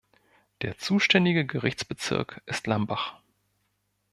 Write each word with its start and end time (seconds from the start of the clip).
Der 0.63 0.79
zuständige 0.79 1.45
Gerichtsbezirk 1.45 2.41
ist 2.47 2.65
Lambach. 2.65 3.19